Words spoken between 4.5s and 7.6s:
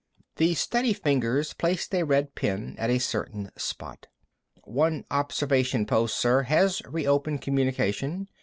"One observation post, sir, has reopened